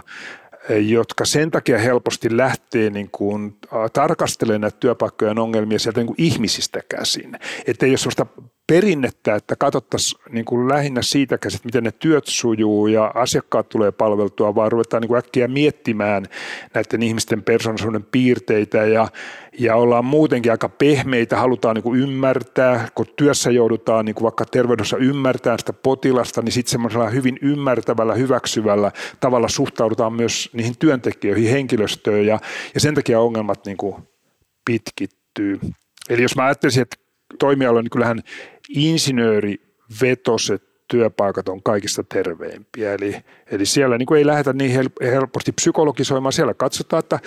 [0.69, 3.57] jotka sen takia helposti lähtee niin kuin
[3.93, 7.39] tarkastelemaan näitä työpaikkojen ongelmia sieltä niin kuin ihmisistä käsin.
[7.67, 8.25] Että ei ole sellaista
[8.67, 14.55] perinnettä, että katsottaisiin niin lähinnä siitä käsin, miten ne työt sujuu ja asiakkaat tulee palveltua,
[14.55, 16.25] vaan ruvetaan niin kuin äkkiä miettimään
[16.73, 19.07] näiden ihmisten persoonallisuuden piirteitä ja,
[19.59, 24.45] ja ollaan muutenkin aika pehmeitä, halutaan niin kuin ymmärtää, kun työssä joudutaan niin kuin vaikka
[24.45, 31.51] terveydessä ymmärtämään sitä potilasta, niin sitten semmoisella hyvin ymmärtävällä, hyväksyvällä tavalla suhtaudutaan myös niihin työntekijöihin,
[31.51, 32.39] henkilöstöön ja,
[32.73, 33.95] ja sen takia ongelmat niin kuin
[34.65, 35.59] pitkittyy.
[36.09, 36.95] Eli jos mä ajattelisin, että
[37.39, 38.21] toimiala, niin kyllähän
[38.69, 42.93] insinöörivetoset työpaikat on kaikista terveempiä.
[42.93, 43.15] Eli,
[43.51, 46.33] eli siellä niin kuin ei lähdetä niin helposti psykologisoimaan.
[46.33, 47.19] Siellä katsotaan, että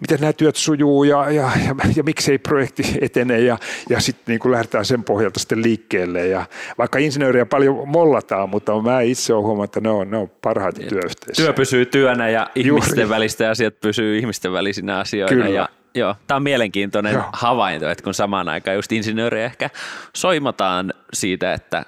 [0.00, 3.58] miten nämä työt sujuu ja, ja, ja, ja miksei projekti etene ja,
[3.90, 6.26] ja sitten niin lähdetään sen pohjalta sitten liikkeelle.
[6.26, 6.46] Ja
[6.78, 10.80] vaikka insinööriä paljon mollataan, mutta mä itse olen huomannut, että ne on, ne on parhaita
[10.80, 11.46] työyhteisöjä.
[11.46, 13.08] Työ pysyy työnä ja ihmisten Juuri.
[13.08, 15.36] välistä asiat pysyy ihmisten välisinä asioina.
[15.36, 15.48] Kyllä.
[15.48, 17.24] Ja Joo, tämä on mielenkiintoinen Joo.
[17.32, 19.70] havainto, että kun samaan aikaan just insinööriä ehkä
[20.16, 21.86] soimataan siitä, että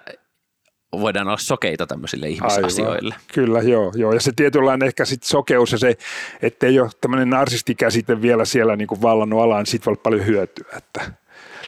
[0.92, 3.14] voidaan olla sokeita tämmöisille ihmisasioille.
[3.14, 3.26] Aivan.
[3.34, 4.12] Kyllä, joo, joo.
[4.12, 5.96] Ja se tietynlainen ehkä sit sokeus ja se,
[6.42, 10.26] ettei ole tämmöinen narsistikäsite vielä siellä niin kuin vallannut alaan, niin siitä voi olla paljon
[10.26, 11.12] hyötyä, että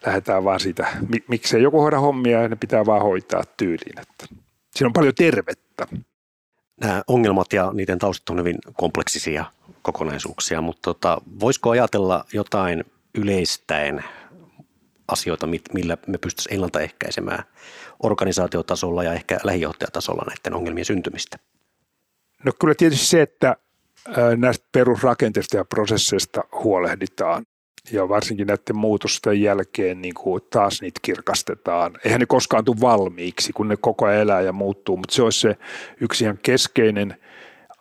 [0.07, 0.87] lähdetään vaan siitä,
[1.29, 4.01] miksei joku hoida hommia ja ne pitää vaan hoitaa tyyliin.
[4.01, 4.27] Että
[4.75, 5.87] siinä on paljon tervettä.
[6.81, 9.45] Nämä ongelmat ja niiden taustat on hyvin kompleksisia
[9.83, 14.05] kokonaisuuksia, mutta tota, voisiko ajatella jotain yleistäen
[15.09, 17.45] asioita, millä me pystyisimme ennaltaehkäisemään
[18.03, 21.37] organisaatiotasolla ja ehkä lähijohtajatasolla näiden ongelmien syntymistä?
[22.45, 23.57] No kyllä tietysti se, että
[24.37, 27.47] näistä perusrakenteista ja prosesseista huolehditaan
[27.93, 31.93] ja varsinkin näiden muutosten jälkeen niin kuin taas niitä kirkastetaan.
[32.05, 35.41] Eihän ne koskaan tule valmiiksi, kun ne koko ajan elää ja muuttuu, mutta se olisi
[35.41, 35.57] se
[36.01, 37.17] yksi ihan keskeinen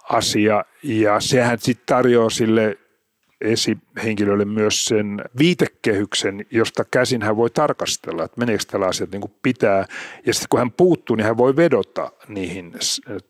[0.10, 2.78] asia ja sehän sitten tarjoaa sille
[3.42, 9.34] esihenkilölle myös sen viitekehyksen, josta käsin hän voi tarkastella, että meneekö tällä asiat niin kuin
[9.44, 9.86] pitää.
[10.26, 12.74] Ja sitten kun hän puuttuu, niin hän voi vedota niihin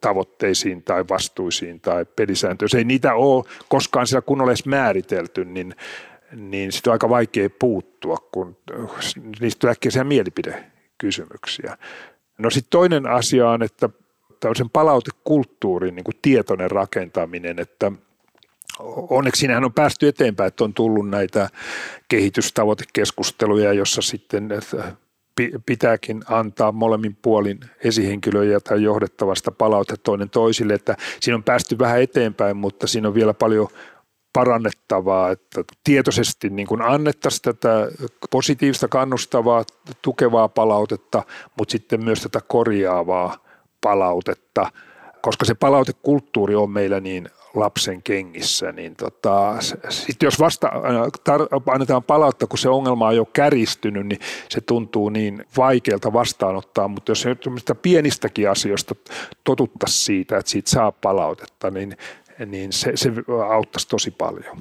[0.01, 2.65] tavoitteisiin tai vastuisiin tai pelisääntöihin.
[2.65, 5.75] Jos ei niitä ole koskaan siellä kunnolla edes määritelty, niin,
[6.36, 8.58] niin sitten on aika vaikea puuttua, kun
[9.39, 11.78] niistä on äkkiä mielipidekysymyksiä.
[12.38, 13.89] No sitten toinen asia on, että
[14.39, 17.92] tämmöisen palautekulttuurin niin kuin tietoinen rakentaminen, että
[19.10, 21.50] onneksi siinähän on päästy eteenpäin, että on tullut näitä
[22.08, 24.50] kehitystavoitekeskusteluja, jossa sitten
[25.65, 32.02] pitääkin antaa molemmin puolin esihenkilöjä tai johdettavasta palautetta toinen toisille, että siinä on päästy vähän
[32.02, 33.68] eteenpäin, mutta siinä on vielä paljon
[34.34, 37.88] parannettavaa, että tietoisesti niin kuin annettaisiin tätä
[38.32, 39.63] positiivista, kannustavaa,
[40.02, 41.24] tukevaa palautetta,
[41.58, 43.38] mutta sitten myös tätä korjaavaa
[43.82, 44.72] palautetta.
[45.22, 49.56] koska se palautekulttuuri on meillä niin lapsen kengissä, niin tota,
[49.89, 50.72] sitten jos vasta
[51.30, 56.88] tar- annetaan palautta, kun se ongelma on jo käristynyt, niin se tuntuu niin vaikealta vastaanottaa,
[56.88, 57.26] mutta jos
[57.82, 58.96] pienistäkin asioista
[59.44, 61.98] totuttaisiin siitä, että siitä saa palautetta, niin
[62.45, 63.12] niin se, se
[63.49, 64.58] auttaisi tosi paljon.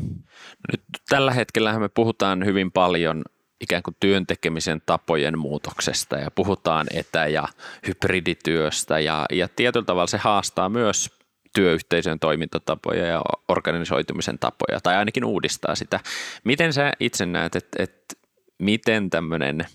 [0.73, 3.23] Nyt tällä hetkellä me puhutaan hyvin paljon
[3.61, 7.49] ikään kuin työntekemisen tapojen muutoksesta ja puhutaan etä- ja
[7.87, 11.19] hybridityöstä ja, ja tietyllä tavalla se haastaa myös
[11.55, 16.01] työyhteisön toimintatapoja ja organisoitumisen tapoja tai ainakin uudistaa sitä.
[16.45, 18.15] Miten sä itse näet, että, että
[18.59, 19.67] miten tämmöinen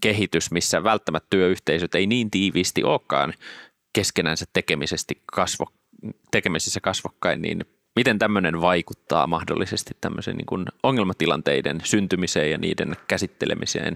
[0.00, 3.34] kehitys, missä välttämättä työyhteisöt ei niin tiiviisti olekaan
[3.92, 5.66] keskenänsä tekemisesti kasvo,
[6.30, 7.64] tekemisissä kasvokkain, niin
[7.96, 13.94] miten tämmöinen vaikuttaa mahdollisesti tämmöisen niin kuin ongelmatilanteiden syntymiseen ja niiden käsittelemiseen?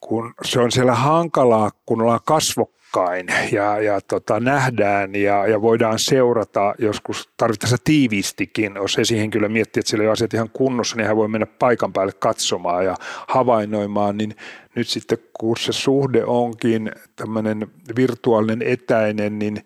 [0.00, 5.98] Kun se on siellä hankalaa, kun ollaan kasvokkain ja, ja tota, nähdään ja, ja voidaan
[5.98, 11.06] seurata joskus tarvittaessa tiiviistikin, jos esihenkilö miettii, että siellä ei ole asiat ihan kunnossa, niin
[11.06, 12.94] hän voi mennä paikan päälle katsomaan ja
[13.28, 14.36] havainnoimaan, niin
[14.74, 19.64] nyt sitten kun se suhde onkin tämmöinen virtuaalinen etäinen, niin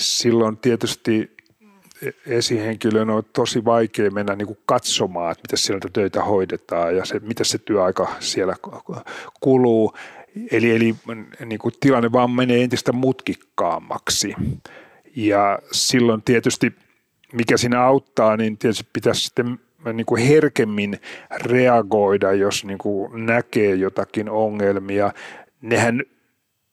[0.00, 1.36] silloin tietysti
[2.26, 7.18] esihenkilön on tosi vaikea mennä niin kuin katsomaan, että miten siellä töitä hoidetaan ja se,
[7.18, 8.54] miten se työaika siellä
[9.40, 9.94] kuluu.
[10.50, 10.94] Eli, eli
[11.44, 14.34] niin kuin tilanne vaan menee entistä mutkikkaammaksi.
[15.16, 16.72] Ja silloin tietysti,
[17.32, 19.58] mikä siinä auttaa, niin tietysti pitäisi sitten
[19.92, 21.00] niin kuin herkemmin
[21.36, 25.12] reagoida, jos niin kuin näkee jotakin ongelmia.
[25.60, 26.02] Nehän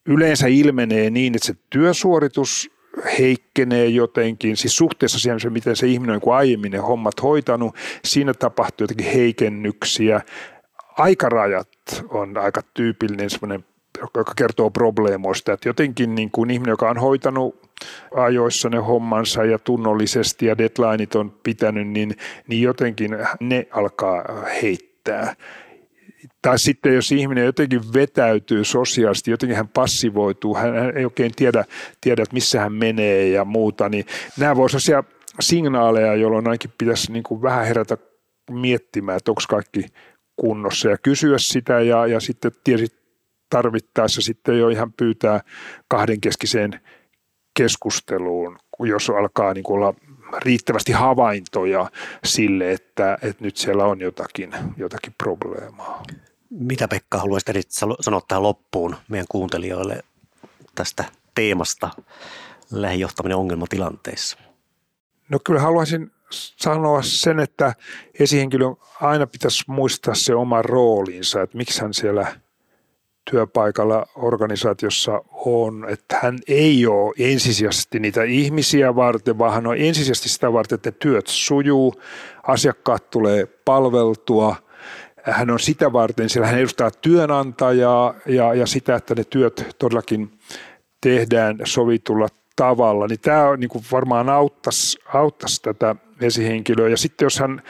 [0.05, 2.76] yleensä ilmenee niin, että se työsuoritus
[3.19, 8.33] heikkenee jotenkin, siis suhteessa siihen, miten se ihminen on kuin aiemmin ne hommat hoitanut, siinä
[8.33, 10.21] tapahtuu jotenkin heikennyksiä.
[10.97, 11.69] Aikarajat
[12.09, 13.65] on aika tyypillinen semmoinen,
[14.15, 17.67] joka kertoo probleemoista, että jotenkin niin kuin ihminen, joka on hoitanut
[18.15, 22.15] ajoissa ne hommansa ja tunnollisesti ja deadlineit on pitänyt, niin,
[22.47, 24.25] niin jotenkin ne alkaa
[24.61, 25.35] heittää
[26.41, 31.65] tai sitten jos ihminen jotenkin vetäytyy sosiaalisesti, jotenkin hän passivoituu, hän ei oikein tiedä,
[32.01, 34.05] tiedä että missä hän menee ja muuta, niin
[34.39, 37.97] nämä voisivat sellaisia signaaleja, jolloin ainakin pitäisi niin kuin vähän herätä
[38.51, 39.85] miettimään, että onko kaikki
[40.35, 42.97] kunnossa ja kysyä sitä ja, ja sitten tietysti
[43.49, 45.41] tarvittaessa sitten jo ihan pyytää
[45.87, 46.79] kahdenkeskiseen
[47.57, 49.93] keskusteluun, jos alkaa niin kuin olla
[50.37, 51.91] riittävästi havaintoja
[52.23, 56.03] sille, että, että nyt siellä on jotakin, jotakin probleemaa.
[56.49, 60.03] Mitä Pekka haluaisit sanoa tähän loppuun meidän kuuntelijoille
[60.75, 61.89] tästä teemasta
[62.71, 64.37] lähijohtaminen ongelmatilanteissa?
[65.29, 67.73] No kyllä haluaisin sanoa sen, että
[68.19, 72.35] esihenkilön aina pitäisi muistaa se oma roolinsa, että miksi hän siellä
[73.31, 80.29] työpaikalla organisaatiossa on, että hän ei ole ensisijaisesti niitä ihmisiä varten, vaan hän on ensisijaisesti
[80.29, 82.01] sitä varten, että työt sujuu,
[82.43, 84.55] asiakkaat tulee palveltua–
[85.31, 90.39] hän on sitä varten, sillä hän edustaa työnantajaa ja, ja sitä, että ne työt todellakin
[91.01, 96.89] tehdään sovitulla tavalla, niin tämä niin kuin varmaan auttaisi, auttaisi tätä esihenkilöä.
[96.89, 97.61] Ja sitten jos hän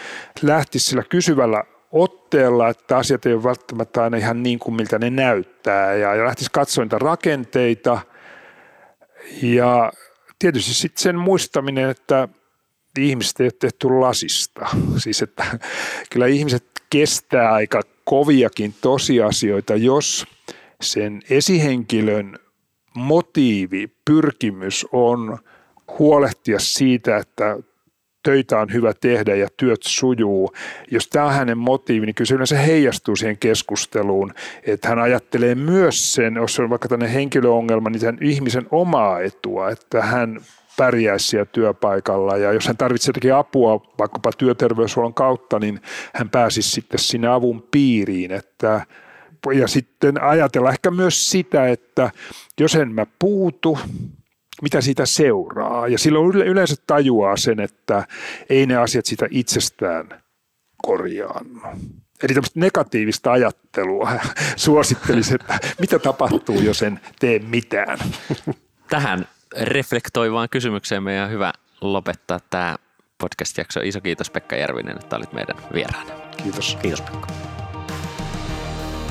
[0.41, 1.63] lähtisi sillä kysyvällä
[2.03, 6.25] otteella, että asiat ei ole välttämättä aina ihan niin kuin miltä ne näyttää ja, ja
[6.25, 7.99] lähtisi katsoa niitä rakenteita
[9.41, 9.91] ja
[10.39, 12.27] tietysti sitten sen muistaminen, että
[12.99, 14.67] ihmiset ei ole tehty lasista.
[15.03, 15.59] Siis että
[16.11, 20.25] kyllä ihmiset kestää aika koviakin tosiasioita, jos
[20.81, 22.39] sen esihenkilön
[22.95, 25.37] motiivi, pyrkimys on
[25.99, 27.57] huolehtia siitä, että
[28.27, 30.53] töitä on hyvä tehdä ja työt sujuu.
[30.91, 35.55] Jos tämä on hänen motiivi, niin kyllä se yleensä heijastuu siihen keskusteluun, että hän ajattelee
[35.55, 40.41] myös sen, jos on vaikka tämmöinen henkilöongelma, niin sen ihmisen omaa etua, että hän
[40.77, 45.81] pärjäisi siellä työpaikalla ja jos hän tarvitsee jotakin apua vaikkapa työterveyshuollon kautta, niin
[46.13, 48.85] hän pääsisi sitten sinne avun piiriin, että
[49.53, 52.11] ja sitten ajatella ehkä myös sitä, että
[52.59, 53.77] jos en mä puutu,
[54.61, 55.87] mitä siitä seuraa.
[55.87, 58.07] Ja silloin yleensä tajuaa sen, että
[58.49, 60.23] ei ne asiat sitä itsestään
[60.77, 61.61] korjaannu.
[62.23, 64.11] Eli tämmöistä negatiivista ajattelua
[64.55, 67.97] suosittelisin, että mitä tapahtuu, jos en tee mitään.
[68.89, 69.27] Tähän
[69.61, 72.75] reflektoivaan kysymykseen meidän hyvä lopettaa tämä
[73.17, 73.79] podcast-jakso.
[73.83, 76.11] Iso kiitos Pekka Järvinen, että olit meidän vieraana.
[76.43, 76.77] Kiitos.
[76.81, 77.56] Kiitos Pekka.